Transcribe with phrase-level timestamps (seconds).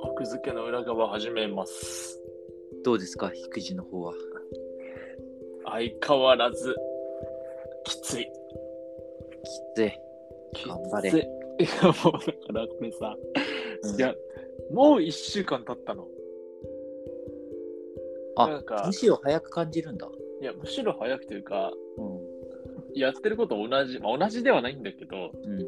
[0.00, 2.20] 奥付けの裏側始めます。
[2.84, 4.12] どうですか、育児の方は。
[5.64, 6.76] 相変わらず、
[7.84, 8.26] きつい。
[8.26, 8.30] き
[9.74, 9.92] つい。
[10.52, 11.22] きつい頑張れいや、
[12.04, 13.16] もうだからこれさ、
[13.84, 14.14] うんいや、
[14.70, 16.06] もう1週間経ったの。
[18.36, 20.06] なあんかむしろ早く感じるんだ。
[20.42, 22.11] いや、むしろ早くというか、うん。
[22.94, 25.66] やってること同じ、まあ、同じではないんだけど、うん。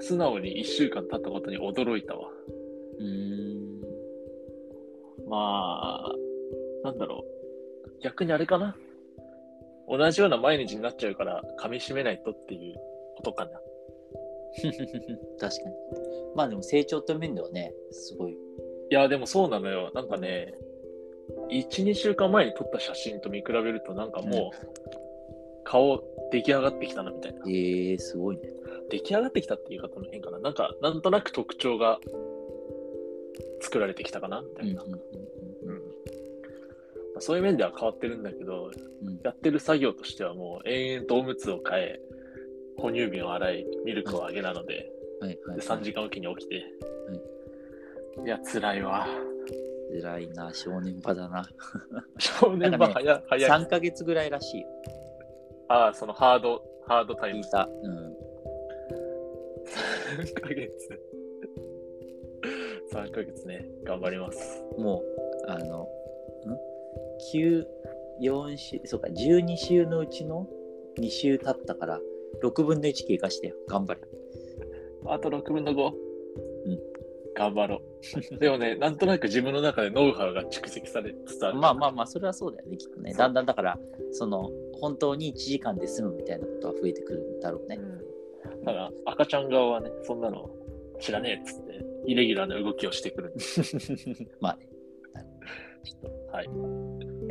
[0.00, 2.30] 素直に1週間経ったことに驚いたわ。
[2.98, 3.80] うーん。
[5.28, 6.12] まあ、
[6.84, 7.24] なんだろ
[7.84, 7.90] う。
[8.02, 8.76] 逆にあれかな。
[9.88, 12.74] 同じような毎日になっちゃうから、噛み締めないとっていう
[13.16, 13.60] ことかな。
[15.38, 15.76] 確かに。
[16.34, 18.32] まあでも成長という面ではね、すごい。
[18.32, 18.36] い
[18.90, 19.90] や、でもそうなのよ。
[19.94, 20.54] なんかね、
[21.50, 25.05] 1、2週間前に撮った写真と見比べると、なんかもう、
[25.66, 27.40] 顔出来上がってきたなみたいな。
[27.46, 28.42] えー、すごいね。
[28.88, 30.38] 出来上がってきたっていう方の変かな。
[30.38, 31.98] なんか、なんとなく特徴が
[33.60, 34.82] 作られてきたかなみたいな。
[37.18, 38.70] そういう面では変わってるんだけど、
[39.02, 39.20] うんうん。
[39.24, 42.00] やってる作業としてはもう延々とおむつを変え、
[42.76, 46.56] 哺乳瓶を洗い、ミルクをあげなので、はいはい、で3時間おきに起きて、
[48.18, 49.08] はいや、辛いわ。
[50.02, 51.48] 辛いな、正念場だな。
[52.18, 53.50] 少年場早、早い。
[53.50, 54.68] 3ヶ月ぐらいらしいよ。
[55.68, 57.50] ああ、そのハード、ハードタイム聞い。
[57.50, 57.68] た。
[57.82, 58.16] うん。
[60.24, 61.00] 3ヶ月。
[62.92, 64.62] 3ヶ月ね、頑張ります。
[64.78, 65.02] も
[65.46, 65.88] う、あの、ん
[67.34, 67.64] ?9、
[68.22, 70.46] 4週、そうか、12週のうちの
[70.98, 72.00] 2週経ったから、
[72.42, 73.56] 6分の1経過してよ。
[73.68, 74.00] 頑張れ。
[75.08, 75.92] あと6分の5。
[76.66, 76.96] うん
[77.36, 77.82] 頑張ろ
[78.32, 78.38] う。
[78.40, 81.58] でもね、なんとなく自分の中でノウハウが蓄積されつつある。
[81.58, 83.12] まあまあまあ、それはそうだよね、きっとね。
[83.12, 83.78] だんだんだから、
[84.12, 87.76] その、本当に1時間で済むみたいなことは増えてくるんだろうね。
[87.76, 88.06] うん
[88.64, 90.48] ただ、赤ちゃん側はね、そんなの
[91.00, 93.34] 知らねえっつって、イレギュラーな動きをしてくる
[94.40, 94.68] まあね。
[95.84, 96.50] ちょっと、はい。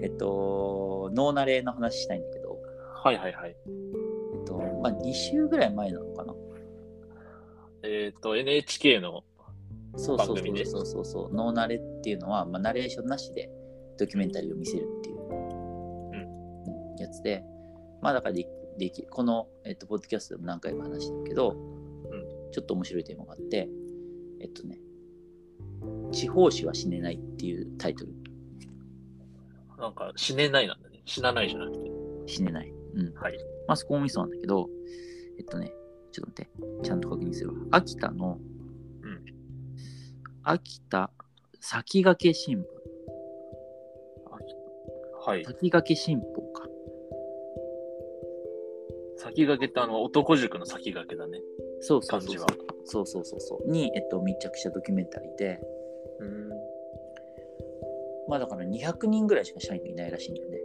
[0.02, 2.58] えっと、脳慣れの話したいんだけど、
[2.94, 3.56] はいはいはい。
[4.34, 6.34] えっと、まあ2週ぐらい前なのかな。
[7.84, 9.24] えっ、と、NHK の、
[9.98, 11.34] そうそうそうそうそうそう。
[11.34, 13.50] 脳慣れっていうのは、まあ、ナレーションなしで
[13.98, 17.44] ドキュメンタリーを見せるっていう、うんやつで、
[18.02, 18.48] まあだからで
[18.78, 21.56] でき、この、えっと、ポッドキャストでも何回か話したけど、ん
[22.52, 23.70] ちょっと面白いテーマがあって、
[24.42, 24.80] えっとね、
[26.12, 28.14] 地方紙は死ねないっていうタイトル。
[29.78, 31.02] なんか、死ねないなんだね。
[31.06, 31.92] 死なないじゃなくて。
[32.28, 32.72] 死ねない。
[32.96, 33.14] うん。
[33.14, 33.38] はい。
[33.68, 34.70] まあそこもミソなんだけど、
[35.38, 35.72] えっとね、
[36.12, 37.56] ちょっと待って、ちゃんと確認するわ。
[37.72, 38.55] 秋田の、うん
[40.48, 41.10] 秋田
[41.60, 42.64] 先駆け新聞。
[45.26, 45.44] はい。
[45.44, 46.68] 先駆け新報か。
[49.18, 51.40] 先駆けってあの、男塾の先駆けだね。
[51.82, 52.48] そうそうそう感じは。
[52.84, 53.72] そうそうそうそう。
[53.72, 55.60] に、えっと、密着したドキュメンタリーで、
[56.20, 56.50] うん。
[58.30, 60.60] まあだから200人ぐらいしか社員がいないらしいんだよね。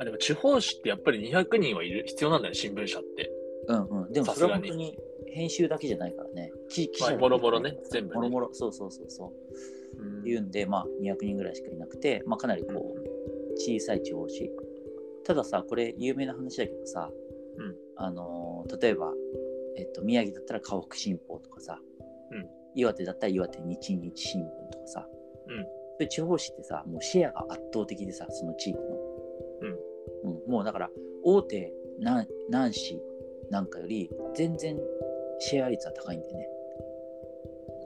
[0.00, 3.30] あ、でも地方紙ってやっぱり200人はいる、必要なんだね、新聞社って。
[3.68, 4.12] うんうん。
[4.12, 4.98] でもそれは本当に
[5.34, 6.50] 編集だけじゃないからね。
[6.68, 8.14] 記記者まあ、もろもろね、全部ね。
[8.16, 9.32] もろもろ、そうそうそうそ
[9.96, 10.02] う。
[10.02, 10.26] うん。
[10.26, 14.50] いうんで、まあ200人ぐらいしかいなくて、まあかなりこう、小さい地方紙。
[15.24, 17.10] たださ、これ有名な話だけどさ、
[17.56, 17.76] うん。
[17.96, 19.12] あのー例えば、
[19.76, 21.78] えっと、宮城だったら河北新報とかさ、
[22.30, 22.48] うん。
[22.74, 25.06] 岩手だったら岩手日日新聞とかさ、
[26.00, 26.08] うん。
[26.08, 28.84] 地方紙ってさ、もうシェアが圧倒的でさ、その地域の。
[30.24, 30.50] うん。
[30.50, 30.90] もうだから、
[31.22, 33.00] 大手何何市
[33.50, 34.76] なんかより、全然
[35.40, 36.48] シェア率は高いんだよね。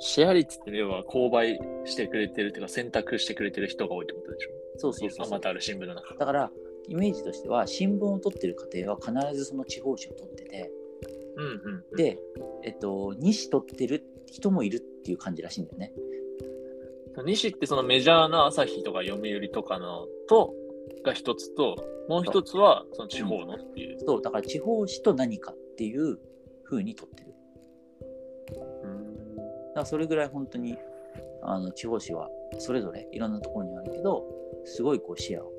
[0.00, 4.50] シェア率って要は購買してくれてるっていうか選択してくれてる人が多いってことでしょ？
[4.76, 6.14] そうそうそうそうあまたある新聞の中。
[6.14, 6.50] だから、
[6.88, 10.70] イメージとしては、新聞を取ってる家庭は必ずその地方紙を取ってて、
[11.36, 12.18] うんうんうん。、で、
[12.62, 15.92] えっと、2紙取ってる人もいるっていう感じらしいんだよね。
[17.24, 20.54] 西ってそのメジャーな朝日とか読売とかのと
[21.04, 21.74] が一つと、
[22.08, 23.98] もう一つはその地方のっていう。
[24.06, 26.18] そう、だから地方紙と何かっていう
[26.64, 27.34] 風に取ってる。
[29.78, 30.76] からそれぐらい本当に
[31.42, 32.28] あの地方紙は
[32.58, 34.24] それぞれいろんなところにあるけど、
[34.64, 35.52] すごいこうシェアを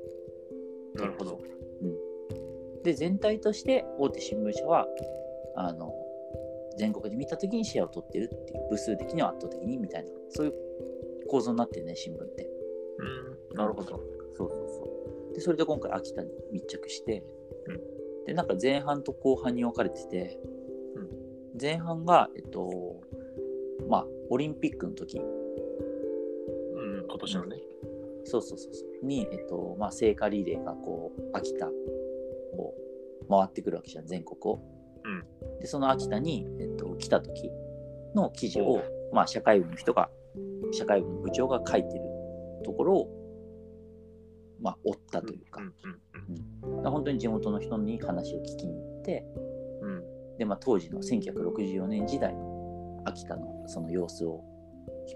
[0.94, 1.40] なるほど。
[1.82, 4.86] うん、で全体として大手新聞社は
[5.56, 5.92] あの
[6.76, 10.54] 全国で見た時にシェアを取ってるっていう部数的には圧倒的にみたいなそういう
[11.28, 12.48] 構造になってるね新聞って。
[13.50, 14.00] うん、なるほど。
[14.36, 15.34] そうそうそう。
[15.34, 17.24] でそれで今回秋田に密着して、
[17.66, 18.24] うん。
[18.26, 20.38] でなんか前半と後半に分かれてて、
[20.96, 21.08] うん。
[21.60, 23.00] 前半がえっと
[23.88, 25.18] まあオリンピックの時。
[25.18, 27.56] うん、今年のね。
[28.24, 29.06] そうそうそうそう。
[29.06, 32.74] に、えっとまあ、聖火リレーがこう秋田を
[33.28, 34.60] 回ってくるわけじゃん全国を。
[35.04, 35.58] うん。
[35.60, 37.50] でその秋田に、えっと、来た時
[38.14, 38.82] の記事を、
[39.12, 40.10] まあ、社会部の人が
[40.72, 42.04] 社会部の部長が書いてる
[42.64, 43.08] ところを、
[44.60, 45.72] まあ、追ったというか,、うんうん
[46.76, 49.24] だから本当に地元の人に話を聞きに行って
[49.82, 49.96] うん。
[49.96, 52.49] うんで、まあ、当時の1964年時代の
[53.10, 54.42] 秋田のその様子を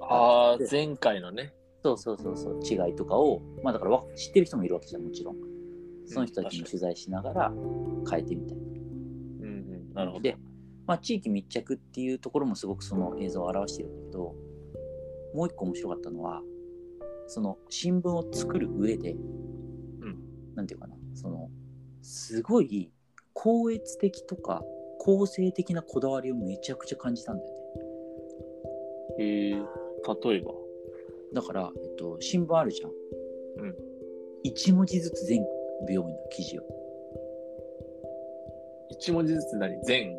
[0.00, 1.54] ああ前回のね。
[1.82, 5.36] そうそうそうそう違いとかをまあだからわ知ってる人もいるわけじゃんもちろん。
[6.06, 7.52] その人たちに取材しながら
[8.10, 8.62] 変えてみたいな。
[8.62, 10.36] うんうんなるほどで、
[10.86, 14.34] まあ、地域密着っていうところもすごくその映像を表してるんだけど
[15.34, 16.42] もう一個面白かったのは
[17.26, 19.18] その新聞を作る上で、ん
[20.54, 21.48] なんていうかなその
[22.02, 22.92] すごい
[23.32, 24.62] 高越的とか
[24.98, 27.63] 構成的なこだわりをめちゃくちゃ感じたんだよね
[29.18, 30.52] へえ例えば？
[31.32, 33.76] だから、えっと、新聞あるじゃん、うん。
[34.42, 35.46] 一文字ずつ全部
[35.92, 36.62] 読むの記事を。
[38.90, 39.80] 一文字ずつ何？
[39.84, 40.16] 全。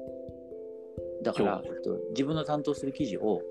[1.24, 3.42] だから、今えっと、自分の担当する記事を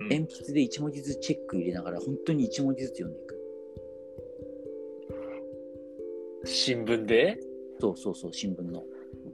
[0.00, 0.08] うん。
[0.08, 3.36] 鉛筆で一文字ずつチェック入れながら本当に一文字ずつ読んでいく。
[6.46, 7.38] 新聞で？
[7.80, 8.82] そうそうそう新聞の。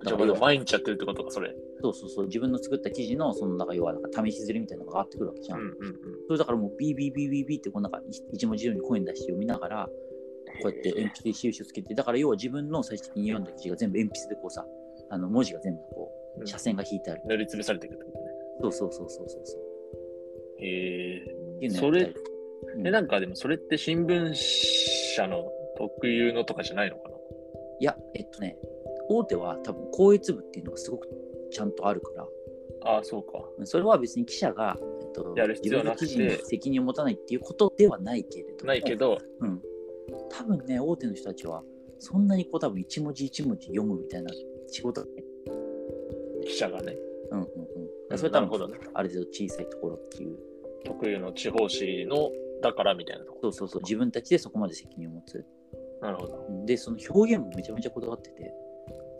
[0.04, 5.96] じゃあまだ毎日やってるってことかそれそうそうそう自分の作った記事のその中要はなんか試し刷りみたいなのが上がってくるわけじゃん、うんうんうん。
[6.26, 8.00] それだからもうビービービービービーってこうなんか
[8.32, 9.88] 一文字読みに声に出して読みながら
[10.62, 14.64] こうやって鉛筆で印をつけてだから要は自分の最終的に読んだ記事が全部鉛筆でこうさ
[15.10, 16.44] あの文字が全部こううん。
[16.44, 18.24] 斜線が引いてある、塗りつぶされていくってことね。
[18.60, 19.60] そうそうそうそうそうそう。
[20.58, 22.86] へえっていうん。
[22.86, 27.16] えなんかでもそれって新聞社の特有のとかじゃないのかな？
[27.80, 28.56] いやえっとね
[29.08, 31.08] 大手は多分校閲部っていうのがすごく
[31.56, 32.26] ちゃんとあるから。
[32.82, 33.42] ああそうか。
[33.64, 39.18] それは別に記者が、えっと、やる必要な記事に責任を持たないっていうことではないけれどもないけど。
[39.40, 39.62] うん、
[40.30, 41.62] 多分ね大手の人たちは
[41.98, 44.30] そんなにこう多分一文字一文字読むみたいな
[44.68, 45.12] 仕事がね
[46.44, 46.94] 記者がね。
[47.30, 47.50] うんうんうん。
[48.10, 50.36] うんそれ多分ねある程度小さいところっていう。
[50.84, 52.30] 特有の地方紙の
[52.62, 53.38] だからみたいなとこ。
[53.44, 53.82] そうそうそう。
[53.82, 55.44] 自分たちでそこまで責任を持つ。
[56.02, 56.46] なるほど。
[56.48, 56.66] うん。
[56.66, 58.52] でその表現もめちゃめちゃこだわってて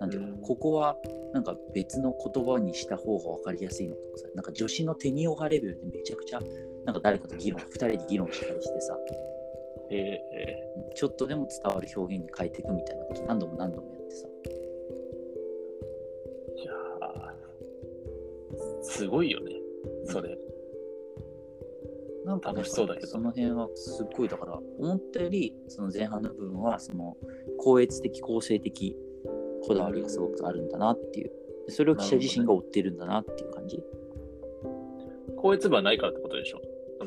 [0.01, 0.97] なんていうここは
[1.33, 6.41] なんか別の言葉にした方が分かりやすいのとかさなんか女子のテニオハレベルでめちゃくちゃ
[6.85, 8.97] なんか誰かと議論2人で議論したりしてさ。
[9.89, 14.27] ええうんちょっとでも伝わる表現に変えていくみたいなこと何度も何度もやってさ。
[16.57, 19.53] いやーすごいよね。
[20.07, 20.37] それ。
[22.25, 23.07] なんかね楽しそうだけど。
[23.07, 27.17] その辺はすっごいだから思ったよりその前半の部分はその
[27.59, 28.97] 高越的構成的
[29.67, 31.31] こだわりがすごくあるんだなっていう。
[31.67, 33.83] でそれを記者自身が追ってるんだなっていう感じ、
[35.37, 36.61] 校閲部はないからってことでしょ？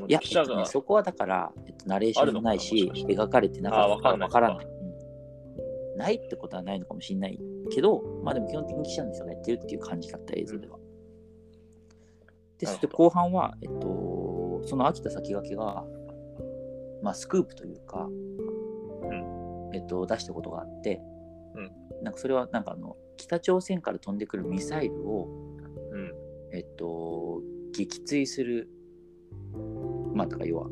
[0.07, 5.97] いや、記者がえっとね、そこはだから、えっと、ナレーションもないし描かれてなかったかんないわからない、うん。
[5.97, 7.39] ないってことはないのかもしれない
[7.71, 10.77] けどまあでも基本的に記者の人がやってるっていう感じだった映像では、
[12.59, 15.85] でそして後半は、えっと、その秋田先駆けが、
[17.01, 18.07] まあ、スクープというか、
[19.73, 21.19] えっと、出したことがあって、うん
[22.03, 25.27] なんかそれはなんかあの北朝鮮から飛んでくるミサイルを、
[25.91, 26.13] うん。
[26.51, 27.41] えっと、
[27.77, 28.69] 撃墜する、
[30.13, 30.67] まあ、だから要は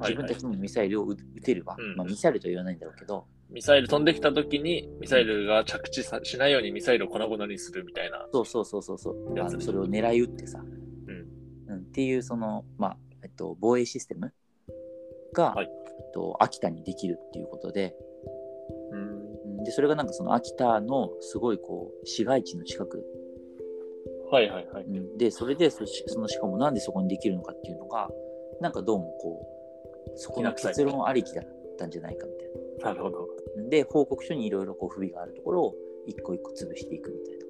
[0.00, 1.96] 自分たちもミサイルを撃撃てれば、うん。
[1.96, 9.40] まあ、ミサイルとは言わないんだろうけど、ミサイル飛んできた時にミサイルが着地さしないようにミサイルを粉々にするみたいなそうそうそうそうそう。
[9.40, 10.62] あのそれを狙い撃ってさ、
[11.06, 11.74] うん。
[11.74, 11.78] うん。
[11.80, 14.32] っていうその、まあえっと、防衛システム
[15.32, 15.66] が、はい。
[15.66, 17.94] えっと、秋田にできるっていうことで
[19.64, 23.04] でそれがなんかその秋田のすごいこう市街地の近く、
[24.30, 24.84] はいはいはい。
[24.84, 25.16] うん。
[25.16, 25.84] でそれで そ
[26.20, 28.10] のしかもなんでそこにできるのかっていうのが
[28.60, 29.46] なんかどうもこ
[30.06, 31.44] うそこの結論ありきだっ
[31.76, 32.88] たんじゃないかみたいな。
[32.90, 33.28] なるほど。
[33.68, 35.74] で報告書にいろいろこう不備があるところを
[36.06, 37.44] 一個一個潰していくみたいな。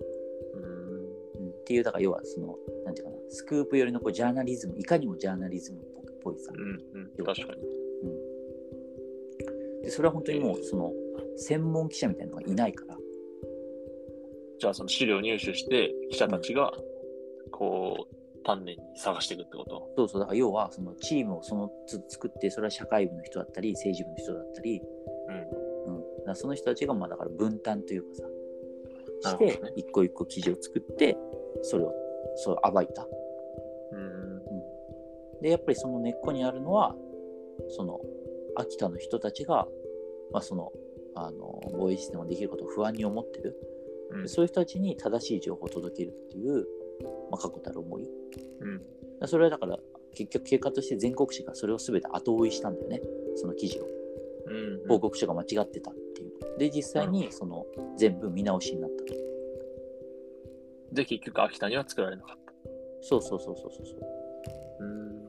[0.54, 1.44] うん。
[1.46, 1.50] うん。
[1.50, 5.82] っていうだから要はそのなんていうかなスクープ寄りのこうジャーナリズムいかにもジャーナリズムっ
[6.22, 7.24] ぽいさ、うんうん。
[7.24, 7.62] 確かに。
[9.82, 10.92] でそれは本当にもうその
[11.36, 12.96] 専門記者みたいなのがいないから。
[14.58, 16.72] じゃあその資料を入手して記者たちが
[17.50, 18.14] こう
[18.44, 19.88] 丹念に探していくってこと？
[19.96, 20.20] そうそう。
[20.20, 24.80] だから要はそのチームをそのつ作ってそれは社会部の人だったり政治部の人だったり、
[25.28, 26.26] うん。
[26.26, 28.08] うん、その人たちがまあだから分担というか
[29.22, 31.16] さして一個一個記事を作って
[31.62, 31.92] それを
[32.36, 33.06] そう暴いた。
[33.92, 34.42] うん。
[35.42, 36.94] でやっぱりその根っこにあるのは
[37.70, 38.00] その
[38.56, 39.66] 秋田の人たちが、
[40.32, 40.70] まあ、その
[41.14, 43.56] あの防衛システムができることを不安に思ってる、
[44.10, 44.22] うん。
[44.22, 46.66] でそういう人たちに正しい情報を届けるっていう、
[47.30, 48.08] まあ、確固たる思い。
[48.60, 49.28] うん。
[49.28, 49.78] それはだから
[50.14, 53.00] 結局結果として全国紙がそれを全て後追いしたんだよね。
[53.36, 53.86] その記事を。
[54.46, 57.64] うん報告書が間違ってたっていうで実際にその
[57.96, 59.24] 全部見直しになったと。
[60.94, 62.52] で、結局秋田には作られなかった。
[63.02, 63.98] そうそうそうそうそうそう。
[64.80, 65.24] うん。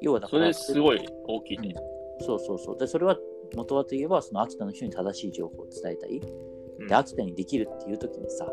[0.00, 1.74] 要はだから、それすごい大きいね。
[2.20, 2.78] そうそうそう。
[2.78, 3.16] で、それは
[3.56, 6.18] 元はといえば、その秋田の人に正しい情報を伝えたい。
[6.78, 8.50] うんで、秋田にできるっていう時にさ、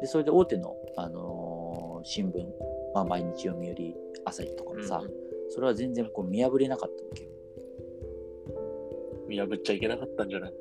[0.00, 2.46] で、それで大手の、あのー新聞、
[2.94, 3.94] まあ、毎日読売、
[4.24, 5.10] 朝日とかもさ、うん
[5.50, 7.30] それは全然こう見破れなかったわけよ。
[9.28, 10.52] 見破っちゃいけなかったんじゃない？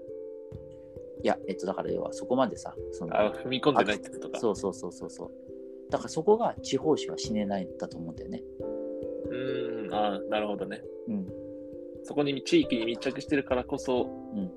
[1.24, 4.40] いや、えっと、だから要はそこまでさ、そのあ、踏み込んでないってことか。
[4.40, 5.32] そうそうそうそうそう。
[5.92, 8.42] だからそこが地方紙は死ねないんだと思うんだよね。
[9.30, 9.94] うん。
[9.94, 10.82] あなるほどね。
[11.10, 11.28] うん。
[12.08, 14.52] そこに地域に密着してるからこそ、うん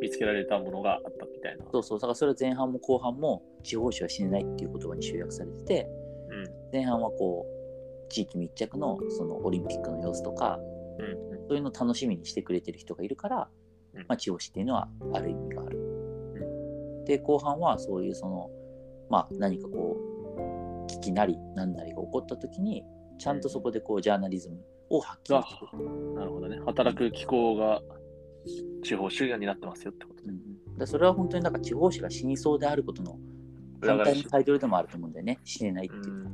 [0.00, 1.64] 見つけられたものがあったみたいな。
[1.70, 1.98] そうそう。
[1.98, 5.88] だからそれは前半も後半も地方紙は死ねないっていう言葉に集約されてて、
[6.30, 6.72] うん。
[6.72, 10.58] 前半はこう、地域密着のそのオリンピックの様子とか、
[10.98, 11.38] うん。
[11.48, 13.48] そういうのを楽しみにしてくれてる人がいるから、
[13.92, 17.04] うんまあ、地方紙っていうのはある意味がある。
[17.04, 18.50] で、後半はそういうその、
[19.10, 19.98] まあ、何かこ
[20.86, 22.84] う、危機なり何なりが起こった時に、
[23.18, 26.14] ちゃんとそこでこう、ジャーナリズムを発揮できる。
[26.14, 26.60] なるほどね。
[26.66, 27.80] 働く機構が
[28.82, 30.34] 地方集団になってますよってことね。
[30.34, 33.18] うんでそれは本当になんか地方紙が死にそうであることの
[33.82, 34.30] 裏返し反対の。
[34.30, 35.38] タイトルでもあると思うんだよね。
[35.44, 36.08] 死ねないっていうう。
[36.08, 36.24] ん。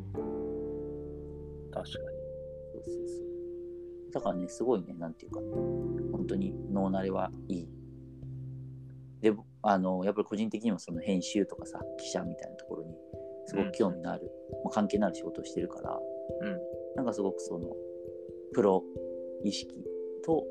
[1.73, 1.85] 確かに。
[1.85, 5.41] そうそうそうだからね、すごいね、なんていうか、
[6.13, 7.69] 本当に脳慣れはいい。
[9.21, 12.95] で、あの、やっぱり個人的にもその編集とかさ、記者みたいなところに
[13.47, 14.31] すごく興味のある、
[14.65, 15.99] まあ、関係のある仕事をしてるから、
[16.41, 16.59] うん。
[16.95, 17.69] なんかすごくその、
[18.57, 18.83] プロ
[19.45, 19.85] 意識
[20.25, 20.43] と、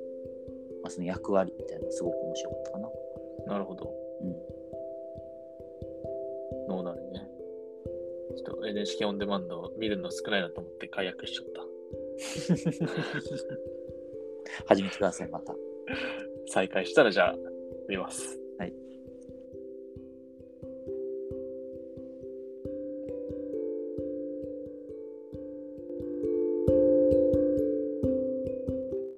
[0.84, 2.88] まあ、その役割みたいなのがすごく面白かったかな。
[3.48, 3.92] なるほど。
[4.22, 4.36] うん。
[6.70, 7.28] 脳なるね。
[8.38, 11.66] ちょっと NHK オンデマンド見るの少ないなと思って解約しちゃった。
[14.68, 15.56] 始めてください、また。
[16.46, 17.36] 再開したらじゃあ
[17.90, 18.40] 見ます。
[18.60, 18.74] はい。